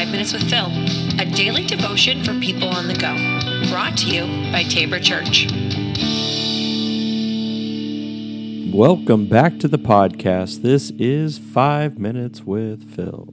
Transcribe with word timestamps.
5 0.00 0.12
Minutes 0.12 0.32
with 0.32 0.48
Phil, 0.48 0.64
a 1.20 1.26
daily 1.26 1.66
devotion 1.66 2.24
for 2.24 2.32
people 2.40 2.68
on 2.68 2.88
the 2.88 2.94
go. 2.94 3.14
Brought 3.70 3.98
to 3.98 4.06
you 4.06 4.22
by 4.50 4.62
Tabor 4.62 4.98
Church. 4.98 5.46
Welcome 8.72 9.26
back 9.26 9.58
to 9.58 9.68
the 9.68 9.78
podcast. 9.78 10.62
This 10.62 10.88
is 10.92 11.36
5 11.36 11.98
Minutes 11.98 12.44
with 12.44 12.90
Phil. 12.96 13.28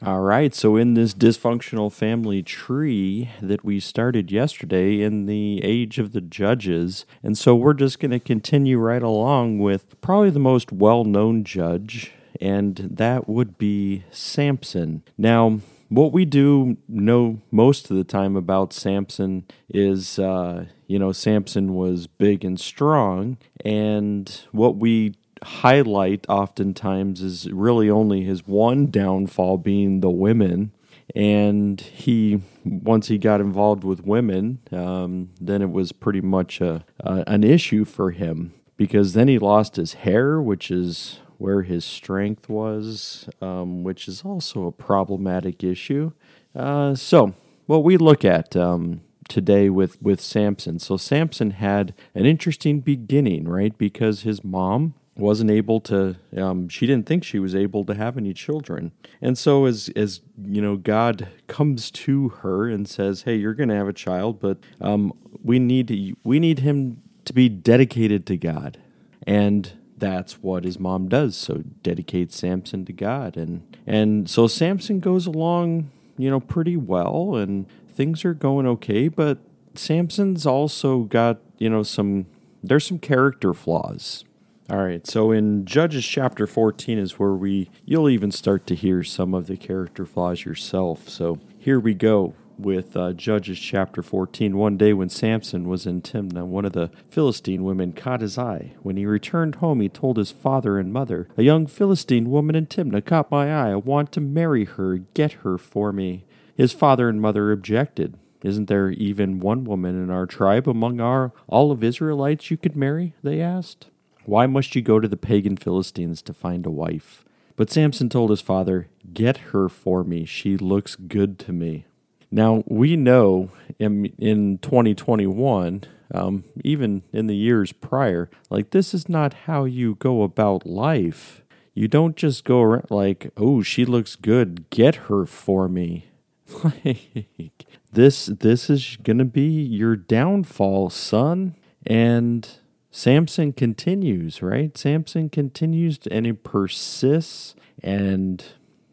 All 0.00 0.20
right, 0.20 0.54
so 0.54 0.76
in 0.76 0.94
this 0.94 1.12
dysfunctional 1.12 1.92
family 1.92 2.44
tree 2.44 3.30
that 3.42 3.64
we 3.64 3.80
started 3.80 4.30
yesterday 4.30 5.00
in 5.00 5.26
the 5.26 5.60
age 5.64 5.98
of 5.98 6.12
the 6.12 6.20
judges, 6.20 7.04
and 7.20 7.36
so 7.36 7.56
we're 7.56 7.74
just 7.74 7.98
going 7.98 8.12
to 8.12 8.20
continue 8.20 8.78
right 8.78 9.02
along 9.02 9.58
with 9.58 10.00
probably 10.00 10.30
the 10.30 10.38
most 10.38 10.70
well 10.70 11.02
known 11.02 11.42
judge, 11.42 12.12
and 12.44 12.76
that 12.76 13.26
would 13.26 13.56
be 13.56 14.04
Samson. 14.10 15.02
Now, 15.16 15.60
what 15.88 16.12
we 16.12 16.26
do 16.26 16.76
know 16.86 17.40
most 17.50 17.90
of 17.90 17.96
the 17.96 18.04
time 18.04 18.36
about 18.36 18.74
Samson 18.74 19.46
is, 19.70 20.18
uh, 20.18 20.66
you 20.86 20.98
know, 20.98 21.10
Samson 21.10 21.74
was 21.74 22.06
big 22.06 22.44
and 22.44 22.60
strong, 22.60 23.38
and 23.64 24.42
what 24.52 24.76
we 24.76 25.14
highlight 25.42 26.26
oftentimes 26.28 27.22
is 27.22 27.50
really 27.50 27.88
only 27.88 28.24
his 28.24 28.46
one 28.46 28.90
downfall 28.90 29.56
being 29.56 30.00
the 30.00 30.10
women. 30.10 30.72
And 31.14 31.80
he, 31.80 32.42
once 32.64 33.08
he 33.08 33.16
got 33.16 33.40
involved 33.40 33.84
with 33.84 34.04
women, 34.04 34.58
um, 34.70 35.30
then 35.40 35.62
it 35.62 35.70
was 35.70 35.92
pretty 35.92 36.20
much 36.20 36.60
a, 36.60 36.84
a, 37.00 37.24
an 37.26 37.42
issue 37.42 37.84
for 37.84 38.10
him 38.10 38.52
because 38.76 39.12
then 39.12 39.28
he 39.28 39.38
lost 39.38 39.76
his 39.76 39.94
hair, 39.94 40.40
which 40.40 40.70
is 40.70 41.20
where 41.38 41.62
his 41.62 41.84
strength 41.84 42.48
was, 42.48 43.28
um, 43.40 43.82
which 43.82 44.08
is 44.08 44.22
also 44.22 44.66
a 44.66 44.72
problematic 44.72 45.62
issue. 45.62 46.12
Uh, 46.54 46.94
so, 46.94 47.34
what 47.66 47.82
we 47.84 47.96
look 47.96 48.24
at 48.24 48.56
um, 48.56 49.00
today 49.28 49.70
with, 49.70 50.00
with 50.02 50.20
Samson. 50.20 50.78
So, 50.78 50.96
Samson 50.96 51.52
had 51.52 51.94
an 52.14 52.26
interesting 52.26 52.80
beginning, 52.80 53.48
right? 53.48 53.76
Because 53.76 54.22
his 54.22 54.44
mom 54.44 54.94
wasn't 55.16 55.50
able 55.50 55.80
to 55.80 56.16
um, 56.36 56.68
she 56.68 56.86
didn't 56.86 57.06
think 57.06 57.22
she 57.22 57.38
was 57.38 57.54
able 57.54 57.84
to 57.84 57.94
have 57.94 58.16
any 58.16 58.34
children 58.34 58.90
and 59.22 59.38
so 59.38 59.64
as 59.64 59.88
as 59.94 60.20
you 60.42 60.60
know 60.60 60.76
god 60.76 61.28
comes 61.46 61.90
to 61.90 62.30
her 62.30 62.68
and 62.68 62.88
says 62.88 63.22
hey 63.22 63.36
you're 63.36 63.54
going 63.54 63.68
to 63.68 63.76
have 63.76 63.86
a 63.86 63.92
child 63.92 64.40
but 64.40 64.58
um, 64.80 65.12
we 65.42 65.58
need 65.58 65.88
to, 65.88 66.14
we 66.24 66.40
need 66.40 66.60
him 66.60 67.00
to 67.24 67.32
be 67.32 67.48
dedicated 67.48 68.26
to 68.26 68.36
god 68.36 68.78
and 69.26 69.72
that's 70.04 70.42
what 70.42 70.64
his 70.64 70.78
mom 70.78 71.08
does. 71.08 71.34
So 71.36 71.62
dedicates 71.82 72.36
samson 72.36 72.84
to 72.84 72.92
god. 72.92 73.36
And 73.36 73.76
and 73.86 74.28
so 74.28 74.46
samson 74.46 75.00
goes 75.00 75.26
along 75.26 75.90
you 76.16 76.30
know 76.30 76.40
pretty 76.40 76.76
well 76.76 77.34
and 77.36 77.66
things 77.88 78.24
are 78.24 78.34
going 78.34 78.66
okay. 78.66 79.08
But 79.08 79.38
samson's 79.74 80.46
also 80.46 81.00
got 81.00 81.38
you 81.58 81.70
know 81.70 81.82
some 81.82 82.26
there's 82.62 82.86
some 82.86 82.98
character 82.98 83.54
flaws. 83.54 84.24
All 84.70 84.82
right, 84.82 85.06
so 85.06 85.30
in 85.30 85.66
Judges 85.66 86.06
chapter 86.06 86.46
14 86.46 86.98
is 86.98 87.18
where 87.18 87.34
we 87.34 87.70
you'll 87.84 88.08
even 88.08 88.30
start 88.30 88.66
to 88.68 88.74
hear 88.74 89.02
some 89.02 89.34
of 89.34 89.46
the 89.46 89.56
character 89.56 90.06
flaws 90.06 90.44
yourself. 90.44 91.08
So 91.08 91.38
here 91.58 91.80
we 91.80 91.94
go 91.94 92.34
with 92.58 92.96
uh, 92.96 93.12
Judges 93.12 93.58
chapter 93.58 94.02
14. 94.02 94.56
One 94.56 94.76
day 94.76 94.92
when 94.92 95.08
Samson 95.08 95.68
was 95.68 95.86
in 95.86 96.02
Timnah, 96.02 96.46
one 96.46 96.64
of 96.64 96.72
the 96.72 96.90
Philistine 97.10 97.64
women 97.64 97.92
caught 97.92 98.20
his 98.20 98.38
eye. 98.38 98.74
When 98.82 98.96
he 98.96 99.06
returned 99.06 99.56
home, 99.56 99.80
he 99.80 99.88
told 99.88 100.16
his 100.16 100.30
father 100.30 100.78
and 100.78 100.92
mother, 100.92 101.28
A 101.36 101.42
young 101.42 101.66
Philistine 101.66 102.30
woman 102.30 102.54
in 102.54 102.66
Timnah 102.66 103.04
caught 103.04 103.30
my 103.30 103.52
eye. 103.52 103.72
I 103.72 103.76
want 103.76 104.12
to 104.12 104.20
marry 104.20 104.64
her. 104.64 104.98
Get 104.98 105.32
her 105.44 105.58
for 105.58 105.92
me. 105.92 106.24
His 106.56 106.72
father 106.72 107.08
and 107.08 107.20
mother 107.20 107.52
objected. 107.52 108.16
Isn't 108.42 108.66
there 108.66 108.90
even 108.90 109.40
one 109.40 109.64
woman 109.64 110.00
in 110.00 110.10
our 110.10 110.26
tribe 110.26 110.68
among 110.68 111.00
our 111.00 111.32
all 111.46 111.72
of 111.72 111.82
Israelites 111.82 112.50
you 112.50 112.56
could 112.56 112.76
marry? 112.76 113.14
They 113.22 113.40
asked. 113.40 113.88
Why 114.26 114.46
must 114.46 114.74
you 114.74 114.82
go 114.82 115.00
to 115.00 115.08
the 115.08 115.16
pagan 115.16 115.56
Philistines 115.56 116.22
to 116.22 116.34
find 116.34 116.64
a 116.66 116.70
wife? 116.70 117.24
But 117.56 117.70
Samson 117.70 118.08
told 118.08 118.30
his 118.30 118.40
father, 118.40 118.88
Get 119.12 119.38
her 119.52 119.68
for 119.68 120.04
me. 120.04 120.24
She 120.24 120.56
looks 120.56 120.96
good 120.96 121.38
to 121.40 121.52
me. 121.52 121.86
Now, 122.34 122.64
we 122.66 122.96
know 122.96 123.50
in, 123.78 124.06
in 124.18 124.58
2021, 124.58 125.84
um, 126.12 126.42
even 126.64 127.04
in 127.12 127.28
the 127.28 127.36
years 127.36 127.70
prior, 127.70 128.28
like 128.50 128.70
this 128.70 128.92
is 128.92 129.08
not 129.08 129.34
how 129.46 129.66
you 129.66 129.94
go 129.94 130.24
about 130.24 130.66
life. 130.66 131.44
You 131.74 131.86
don't 131.86 132.16
just 132.16 132.42
go 132.42 132.60
around 132.60 132.90
like, 132.90 133.30
oh, 133.36 133.62
she 133.62 133.84
looks 133.84 134.16
good, 134.16 134.68
get 134.70 134.96
her 135.06 135.26
for 135.26 135.68
me. 135.68 136.06
like 136.84 137.66
this 137.92 138.26
this 138.26 138.68
is 138.68 138.98
gonna 139.04 139.24
be 139.24 139.62
your 139.62 139.94
downfall, 139.94 140.90
son. 140.90 141.54
And 141.86 142.48
Samson 142.90 143.52
continues, 143.52 144.42
right? 144.42 144.76
Samson 144.76 145.28
continues 145.30 146.00
and 146.10 146.26
he 146.26 146.32
persists. 146.32 147.54
And 147.80 148.44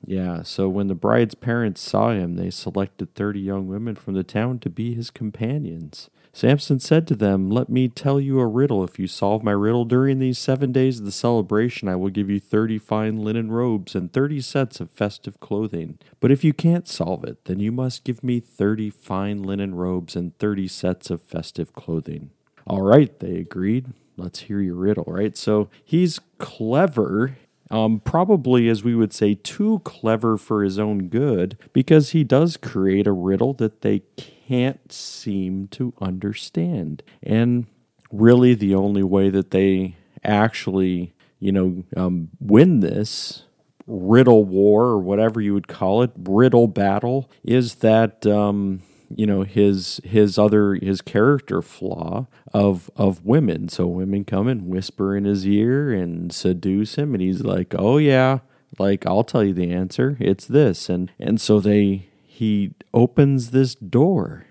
yeah, 0.06 0.42
so 0.44 0.68
when 0.68 0.88
the 0.88 0.96
bride's 0.96 1.36
parents 1.36 1.82
saw 1.82 2.12
him, 2.12 2.36
they 2.36 2.50
selected 2.50 3.14
30 3.14 3.40
young 3.40 3.68
women 3.68 3.96
from 3.96 4.14
the 4.14 4.24
town 4.24 4.60
to 4.60 4.70
be 4.70 4.94
his 4.94 5.12
companions. 5.12 6.10
Samson 6.34 6.80
said 6.80 7.08
to 7.08 7.16
them, 7.16 7.50
Let 7.50 7.70
me 7.70 7.90
tell 7.90 8.20
you 8.20 8.40
a 8.40 8.48
riddle. 8.48 8.84
If 8.84 8.98
you 8.98 9.08
solve 9.08 9.44
my 9.44 9.52
riddle 9.52 9.84
during 9.84 10.20
these 10.20 10.40
seven 10.40 10.72
days 10.72 11.00
of 11.00 11.06
the 11.06 11.12
celebration, 11.12 11.90
I 11.90 11.98
will 11.98 12.10
give 12.10 12.30
you 12.30 12.40
30 12.40 12.80
fine 12.80 13.18
linen 13.18 13.52
robes 13.52 13.96
and 13.96 14.12
30 14.12 14.40
sets 14.42 14.80
of 14.80 14.90
festive 14.92 15.40
clothing. 15.42 16.00
But 16.22 16.32
if 16.32 16.44
you 16.44 16.54
can't 16.54 16.88
solve 16.88 17.26
it, 17.26 17.44
then 17.46 17.60
you 17.60 17.72
must 17.72 18.06
give 18.06 18.24
me 18.24 18.40
30 18.40 18.90
fine 18.90 19.44
linen 19.44 19.76
robes 19.76 20.16
and 20.16 20.38
30 20.38 20.68
sets 20.70 21.10
of 21.10 21.22
festive 21.22 21.74
clothing. 21.74 22.32
All 22.66 22.82
right, 22.82 23.18
they 23.20 23.36
agreed. 23.36 23.88
Let's 24.16 24.42
hear 24.42 24.62
your 24.62 24.76
riddle, 24.76 25.06
right? 25.08 25.36
So 25.36 25.70
he's 25.84 26.20
clever, 26.38 27.38
um, 27.72 28.02
probably, 28.02 28.68
as 28.68 28.84
we 28.84 28.94
would 28.94 29.14
say, 29.14 29.34
too 29.34 29.80
clever 29.84 30.38
for 30.38 30.64
his 30.64 30.78
own 30.78 31.08
good, 31.08 31.58
because 31.74 32.12
he 32.12 32.24
does 32.24 32.58
create 32.58 33.08
a 33.08 33.12
riddle 33.12 33.54
that 33.54 33.82
they 33.82 34.04
can't 34.18 34.92
seem 34.92 35.68
to 35.70 35.94
understand. 36.02 37.02
And 37.24 37.66
really, 38.12 38.54
the 38.54 38.76
only 38.76 39.04
way 39.04 39.30
that 39.30 39.52
they 39.52 39.96
actually, 40.24 41.14
you 41.40 41.52
know, 41.52 41.84
um, 41.96 42.30
win 42.40 42.82
this 42.82 43.44
riddle 43.88 44.46
war 44.46 44.84
or 44.84 45.00
whatever 45.00 45.42
you 45.42 45.54
would 45.54 45.68
call 45.68 46.04
it, 46.04 46.12
riddle 46.16 46.68
battle, 46.68 47.30
is 47.44 47.76
that 47.76 48.26
um, 48.28 48.82
you 49.18 49.26
know 49.26 49.44
his 49.44 50.02
his 50.04 50.38
other 50.38 50.76
his 50.76 51.02
character 51.02 51.62
flaw 51.62 52.28
of 52.54 52.90
of 52.96 53.26
women. 53.26 53.70
So 53.70 53.88
women 53.88 54.26
come 54.26 54.48
and 54.48 54.68
whisper 54.68 55.16
in 55.16 55.26
his 55.26 55.46
ear 55.46 55.92
and 55.92 56.34
seduce 56.34 56.96
him 56.96 57.14
and 57.14 57.22
he's 57.22 57.42
like 57.42 57.74
oh 57.78 57.98
yeah 57.98 58.40
like 58.80 59.06
I'll 59.06 59.24
tell 59.24 59.44
you 59.44 59.54
the 59.54 59.72
answer. 59.72 60.18
It's 60.20 60.46
this. 60.46 60.90
And 60.90 61.12
and 61.20 61.40
so 61.40 61.60
they 61.60 62.08
he 62.26 62.74
opens 62.94 63.52
this 63.52 63.76
door. 63.76 64.46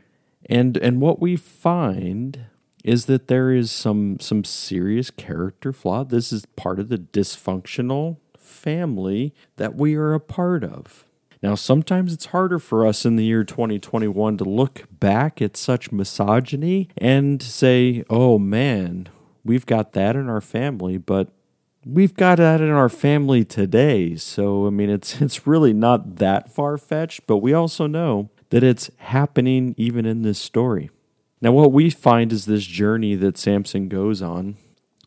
And 0.46 0.76
and 0.76 1.00
what 1.00 1.20
we 1.20 1.36
find 1.36 2.46
is 2.84 3.06
that 3.06 3.28
there 3.28 3.50
is 3.52 3.70
some 3.70 4.18
some 4.20 4.44
serious 4.44 5.10
character 5.10 5.72
flaw. 5.72 6.04
This 6.04 6.32
is 6.32 6.46
part 6.56 6.78
of 6.78 6.88
the 6.88 6.98
dysfunctional 6.98 8.18
family 8.38 9.34
that 9.56 9.74
we 9.74 9.94
are 9.94 10.12
a 10.12 10.20
part 10.20 10.64
of 10.64 11.04
now, 11.42 11.54
sometimes 11.54 12.12
it's 12.12 12.26
harder 12.26 12.58
for 12.58 12.86
us 12.86 13.06
in 13.06 13.16
the 13.16 13.24
year 13.24 13.44
2021 13.44 14.36
to 14.36 14.44
look 14.44 14.84
back 14.92 15.40
at 15.40 15.56
such 15.56 15.90
misogyny 15.90 16.88
and 16.98 17.42
say, 17.42 18.04
oh 18.10 18.38
man, 18.38 19.08
we've 19.42 19.64
got 19.64 19.94
that 19.94 20.16
in 20.16 20.28
our 20.28 20.42
family, 20.42 20.98
but 20.98 21.28
we've 21.86 22.14
got 22.14 22.36
that 22.36 22.60
in 22.60 22.68
our 22.68 22.90
family 22.90 23.42
today. 23.42 24.16
So, 24.16 24.66
I 24.66 24.70
mean, 24.70 24.90
it's, 24.90 25.22
it's 25.22 25.46
really 25.46 25.72
not 25.72 26.16
that 26.16 26.52
far 26.52 26.76
fetched, 26.76 27.26
but 27.26 27.38
we 27.38 27.54
also 27.54 27.86
know 27.86 28.28
that 28.50 28.62
it's 28.62 28.90
happening 28.98 29.74
even 29.78 30.04
in 30.04 30.20
this 30.20 30.38
story. 30.38 30.90
Now, 31.40 31.52
what 31.52 31.72
we 31.72 31.88
find 31.88 32.34
is 32.34 32.44
this 32.44 32.66
journey 32.66 33.14
that 33.14 33.38
Samson 33.38 33.88
goes 33.88 34.20
on 34.20 34.56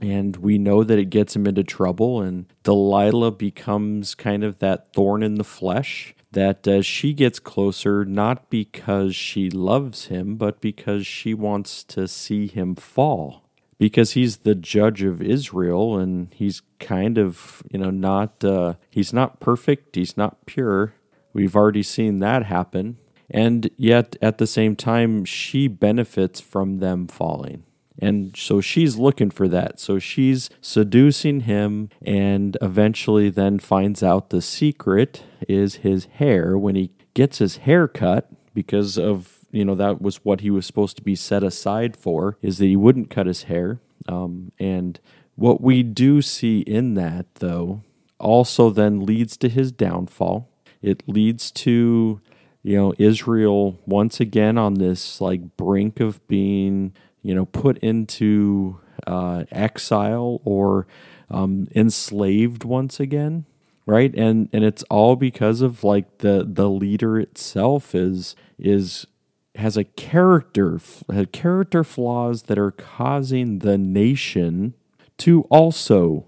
and 0.02 0.38
we 0.38 0.58
know 0.58 0.84
that 0.84 0.98
it 0.98 1.12
gets 1.12 1.36
him 1.36 1.46
into 1.46 1.64
trouble 1.64 2.22
and 2.22 2.48
delilah 2.64 3.30
becomes 3.30 4.16
kind 4.16 4.44
of 4.44 4.58
that 4.58 4.92
thorn 4.94 5.22
in 5.22 5.36
the 5.36 5.44
flesh 5.44 6.16
that 6.34 6.68
uh, 6.68 6.82
she 6.82 7.14
gets 7.14 7.40
closer 7.40 8.06
not 8.06 8.50
because 8.50 9.16
she 9.16 9.50
loves 9.50 10.08
him, 10.08 10.36
but 10.36 10.62
because 10.62 11.08
she 11.08 11.34
wants 11.34 11.84
to 11.86 12.08
see 12.08 12.48
him 12.48 12.76
fall. 12.76 13.50
Because 13.80 14.12
he's 14.12 14.38
the 14.38 14.56
judge 14.56 15.02
of 15.04 15.22
Israel, 15.22 15.98
and 15.98 16.34
he's 16.34 16.62
kind 16.80 17.18
of, 17.18 17.64
you 17.72 17.80
know, 17.80 17.90
not, 17.90 18.44
uh, 18.44 18.76
he's 18.90 19.12
not 19.12 19.40
perfect, 19.40 19.96
he's 19.96 20.16
not 20.16 20.46
pure. 20.46 20.94
We've 21.34 21.56
already 21.56 21.84
seen 21.84 22.20
that 22.20 22.46
happen. 22.46 22.98
And 23.30 23.70
yet, 23.78 24.16
at 24.22 24.38
the 24.38 24.48
same 24.48 24.76
time, 24.76 25.26
she 25.26 25.68
benefits 25.68 26.40
from 26.40 26.80
them 26.80 27.08
falling. 27.08 27.64
And 28.04 28.36
so 28.36 28.60
she's 28.60 28.98
looking 28.98 29.32
for 29.32 29.48
that. 29.48 29.80
So 29.80 29.98
she's 29.98 30.50
seducing 30.62 31.42
him 31.42 31.90
and 32.06 32.58
eventually 32.62 33.30
then 33.30 33.60
finds 33.60 34.04
out 34.04 34.30
the 34.30 34.42
secret 34.42 35.24
is 35.48 35.76
his 35.76 36.06
hair. 36.06 36.58
When 36.58 36.76
he 36.76 36.92
gets 37.14 37.38
his 37.38 37.58
hair 37.58 37.88
cut 37.88 38.30
because 38.54 38.98
of 38.98 39.40
you 39.52 39.64
know 39.64 39.76
that 39.76 40.02
was 40.02 40.18
what 40.18 40.42
he 40.42 40.50
was 40.50 40.66
supposed 40.66 40.98
to 40.98 41.04
be 41.04 41.16
set 41.16 41.44
aside 41.44 41.96
for 41.96 42.38
is 42.42 42.58
that 42.58 42.66
he 42.66 42.76
wouldn't 42.76 43.10
cut 43.10 43.28
his 43.28 43.44
hair. 43.44 43.80
Um, 44.08 44.52
and 44.60 45.00
what 45.36 45.62
we 45.62 45.84
do 45.84 46.22
see 46.22 46.60
in 46.60 46.96
that 46.96 47.36
though 47.36 47.84
also 48.20 48.70
then 48.70 49.06
leads 49.06 49.38
to 49.38 49.50
his 49.50 49.72
downfall. 49.72 50.50
It 50.82 51.04
leads 51.08 51.52
to 51.52 52.20
you 52.64 52.78
know 52.78 52.94
Israel 52.98 53.80
once 53.86 54.20
again 54.20 54.58
on 54.58 54.74
this 54.76 55.22
like 55.22 55.56
brink 55.56 56.00
of 56.00 56.26
being 56.28 56.94
you 57.24 57.34
know 57.34 57.46
put 57.46 57.78
into 57.80 58.80
uh, 59.08 59.46
exile 59.52 60.42
or 60.44 60.86
um, 61.32 61.68
enslaved 61.76 62.64
once 62.64 63.00
again 63.00 63.46
right? 63.86 64.14
And 64.16 64.50
and 64.54 64.64
it's 64.64 64.84
all 64.84 65.16
because 65.16 65.62
of 65.62 65.84
like 65.84 66.20
the 66.20 66.46
the 66.48 66.70
leader 66.70 67.20
itself 67.20 67.96
is 67.96 68.36
is 68.58 69.08
has 69.56 69.78
a 69.78 69.84
character 69.84 70.80
has 71.12 71.28
character 71.32 71.84
flaws 71.84 72.44
that 72.44 72.58
are 72.58 72.72
causing 72.72 73.60
the 73.60 73.78
nation 73.78 74.74
to 75.18 75.44
also 75.44 76.26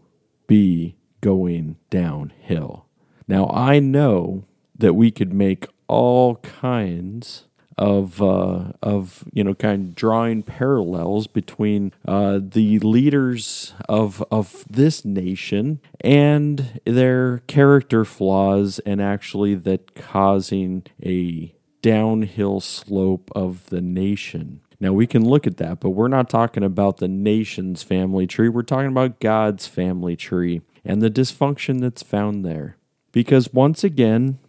be 0.48 0.96
going 1.22 1.78
downhill. 1.90 2.86
Now 3.28 3.48
i 3.48 3.80
know 3.80 4.46
that 4.78 4.94
we 4.94 5.10
could 5.10 5.34
make 5.34 5.68
all 5.88 6.36
kinds 6.38 7.46
of 7.78 8.22
uh, 8.22 8.72
of 8.82 9.26
you 9.34 9.44
know 9.44 9.54
kind 9.54 9.90
of 9.90 9.96
drawing 9.96 10.44
parallels 10.44 11.28
between 11.28 11.92
uh, 12.08 12.40
the 12.42 12.80
leaders 12.80 13.74
of 13.90 14.24
of 14.32 14.66
this 14.70 15.04
nation 15.04 15.82
and 16.02 16.80
their 16.86 17.40
character 17.48 18.06
flaws 18.06 18.80
and 18.80 19.02
actually 19.02 19.56
that 19.56 19.96
causing 19.96 20.84
a 21.04 21.54
downhill 21.82 22.60
slope 22.60 23.32
of 23.36 23.68
the 23.68 23.82
nation. 23.82 24.62
Now 24.80 24.94
we 24.94 25.08
can 25.08 25.24
look 25.24 25.48
at 25.48 25.58
that, 25.58 25.80
but 25.80 25.92
we're 25.92 26.08
not 26.08 26.30
talking 26.30 26.64
about 26.64 26.98
the 26.98 27.08
nation's 27.08 27.84
family 27.84 28.28
tree. 28.28 28.50
We're 28.50 28.64
talking 28.64 28.88
about 28.88 29.20
God's 29.20 29.68
family 29.68 30.16
tree 30.16 30.62
and 30.84 31.02
the 31.02 31.10
dysfunction 31.10 31.82
that's 31.82 32.04
found 32.04 32.46
there. 32.46 32.78
Because 33.12 33.54
once 33.54 33.84
again, 33.84 34.40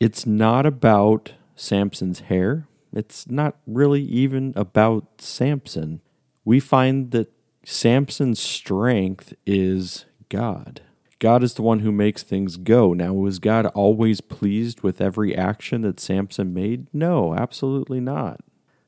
it's 0.00 0.26
not 0.26 0.66
about 0.66 1.32
Samson's 1.54 2.20
hair. 2.20 2.66
It's 2.94 3.28
not 3.28 3.56
really 3.66 4.02
even 4.02 4.52
about 4.56 5.20
Samson. 5.20 6.00
We 6.44 6.60
find 6.60 7.10
that 7.10 7.32
Samson's 7.64 8.40
strength 8.40 9.34
is 9.46 10.04
God. 10.28 10.82
God 11.18 11.42
is 11.42 11.54
the 11.54 11.62
one 11.62 11.80
who 11.80 11.92
makes 11.92 12.22
things 12.22 12.56
go. 12.56 12.92
Now, 12.92 13.14
was 13.14 13.38
God 13.38 13.66
always 13.66 14.20
pleased 14.20 14.82
with 14.82 15.00
every 15.00 15.34
action 15.34 15.82
that 15.82 16.00
Samson 16.00 16.52
made? 16.52 16.86
No, 16.92 17.34
absolutely 17.34 18.00
not. 18.00 18.40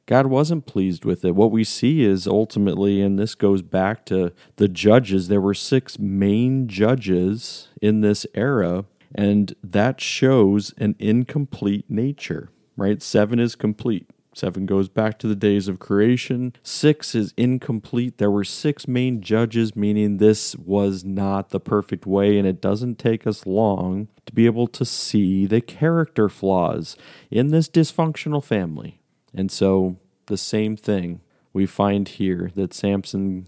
God 0.04 0.26
wasn't 0.26 0.66
pleased 0.66 1.04
with 1.04 1.24
it. 1.24 1.34
What 1.34 1.50
we 1.50 1.64
see 1.64 2.04
is 2.04 2.26
ultimately, 2.26 3.00
and 3.02 3.18
this 3.18 3.34
goes 3.34 3.62
back 3.62 4.04
to 4.06 4.32
the 4.56 4.68
judges, 4.68 5.28
there 5.28 5.40
were 5.40 5.54
six 5.54 5.98
main 5.98 6.68
judges 6.68 7.68
in 7.82 8.02
this 8.02 8.26
era 8.34 8.84
and 9.16 9.54
that 9.64 10.00
shows 10.00 10.74
an 10.78 10.94
incomplete 10.98 11.86
nature, 11.88 12.50
right? 12.76 13.02
Seven 13.02 13.38
is 13.38 13.54
complete. 13.54 14.10
Seven 14.36 14.66
goes 14.66 14.90
back 14.90 15.18
to 15.20 15.28
the 15.28 15.34
days 15.34 15.66
of 15.66 15.78
creation. 15.78 16.52
Six 16.62 17.14
is 17.14 17.32
incomplete. 17.38 18.18
There 18.18 18.30
were 18.30 18.44
six 18.44 18.86
main 18.86 19.22
judges, 19.22 19.74
meaning 19.74 20.18
this 20.18 20.54
was 20.56 21.04
not 21.04 21.48
the 21.48 21.60
perfect 21.60 22.04
way, 22.04 22.36
and 22.36 22.46
it 22.46 22.60
doesn't 22.60 22.98
take 22.98 23.26
us 23.26 23.46
long 23.46 24.08
to 24.26 24.34
be 24.34 24.44
able 24.44 24.66
to 24.66 24.84
see 24.84 25.46
the 25.46 25.62
character 25.62 26.28
flaws 26.28 26.98
in 27.30 27.48
this 27.48 27.66
dysfunctional 27.66 28.44
family. 28.44 29.00
And 29.34 29.50
so, 29.50 29.96
the 30.26 30.36
same 30.36 30.76
thing 30.76 31.22
we 31.54 31.64
find 31.64 32.06
here 32.06 32.50
that 32.56 32.74
Samson 32.74 33.46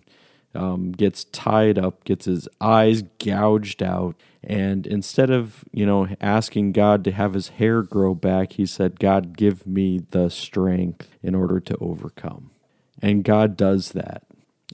um, 0.54 0.92
gets 0.92 1.25
tied 1.25 1.78
up, 1.78 2.04
gets 2.04 2.25
his 2.25 2.48
eyes 2.62 3.02
gouged 3.19 3.82
out, 3.82 4.16
and 4.48 4.86
instead 4.86 5.30
of, 5.30 5.62
you 5.72 5.84
know, 5.84 6.08
asking 6.22 6.72
God 6.72 7.04
to 7.04 7.12
have 7.12 7.34
his 7.34 7.48
hair 7.48 7.82
grow 7.82 8.14
back, 8.14 8.54
he 8.54 8.64
said, 8.64 8.98
God, 8.98 9.36
give 9.36 9.66
me 9.66 10.00
the 10.10 10.30
strength 10.30 11.14
in 11.22 11.34
order 11.34 11.60
to 11.60 11.76
overcome. 11.82 12.50
And 13.02 13.24
God 13.24 13.58
does 13.58 13.92
that. 13.92 14.22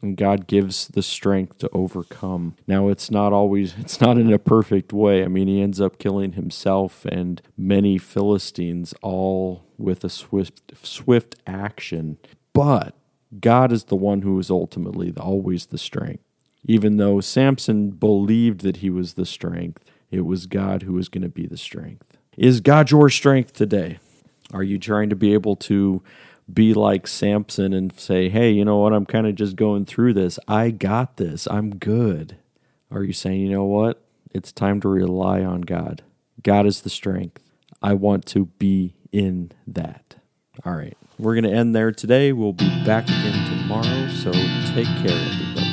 And 0.00 0.16
God 0.16 0.46
gives 0.46 0.86
the 0.86 1.02
strength 1.02 1.58
to 1.58 1.70
overcome. 1.72 2.54
Now, 2.68 2.88
it's 2.88 3.10
not 3.10 3.32
always, 3.32 3.74
it's 3.78 4.00
not 4.00 4.16
in 4.16 4.32
a 4.32 4.38
perfect 4.38 4.92
way. 4.92 5.24
I 5.24 5.28
mean, 5.28 5.48
he 5.48 5.60
ends 5.60 5.80
up 5.80 5.98
killing 5.98 6.34
himself 6.34 7.04
and 7.06 7.42
many 7.56 7.98
Philistines 7.98 8.94
all 9.02 9.64
with 9.76 10.04
a 10.04 10.08
swift, 10.08 10.72
swift 10.84 11.34
action. 11.48 12.18
But 12.52 12.94
God 13.40 13.72
is 13.72 13.84
the 13.84 13.96
one 13.96 14.22
who 14.22 14.38
is 14.38 14.50
ultimately 14.50 15.12
always 15.16 15.66
the 15.66 15.78
strength. 15.78 16.23
Even 16.64 16.96
though 16.96 17.20
Samson 17.20 17.90
believed 17.90 18.62
that 18.62 18.78
he 18.78 18.90
was 18.90 19.14
the 19.14 19.26
strength, 19.26 19.84
it 20.10 20.22
was 20.22 20.46
God 20.46 20.82
who 20.82 20.94
was 20.94 21.08
going 21.08 21.22
to 21.22 21.28
be 21.28 21.46
the 21.46 21.58
strength. 21.58 22.16
Is 22.36 22.60
God 22.60 22.90
your 22.90 23.10
strength 23.10 23.52
today? 23.52 23.98
Are 24.52 24.62
you 24.62 24.78
trying 24.78 25.10
to 25.10 25.16
be 25.16 25.34
able 25.34 25.56
to 25.56 26.02
be 26.52 26.74
like 26.74 27.06
Samson 27.06 27.72
and 27.72 27.98
say, 27.98 28.28
hey, 28.28 28.50
you 28.50 28.64
know 28.64 28.78
what? 28.78 28.92
I'm 28.92 29.06
kind 29.06 29.26
of 29.26 29.34
just 29.34 29.56
going 29.56 29.84
through 29.84 30.14
this. 30.14 30.38
I 30.46 30.70
got 30.70 31.16
this. 31.16 31.46
I'm 31.50 31.76
good. 31.76 32.36
Are 32.90 33.02
you 33.02 33.12
saying, 33.12 33.40
you 33.40 33.50
know 33.50 33.64
what? 33.64 34.02
It's 34.32 34.52
time 34.52 34.80
to 34.82 34.88
rely 34.88 35.42
on 35.42 35.62
God. 35.62 36.02
God 36.42 36.66
is 36.66 36.82
the 36.82 36.90
strength. 36.90 37.40
I 37.82 37.94
want 37.94 38.26
to 38.26 38.46
be 38.58 38.94
in 39.12 39.52
that. 39.66 40.16
All 40.64 40.74
right. 40.74 40.96
We're 41.18 41.34
going 41.34 41.44
to 41.44 41.56
end 41.56 41.74
there 41.74 41.92
today. 41.92 42.32
We'll 42.32 42.52
be 42.52 42.84
back 42.84 43.04
again 43.04 43.48
tomorrow. 43.48 44.08
So 44.08 44.32
take 44.74 44.86
care, 44.86 45.16
everybody. 45.16 45.63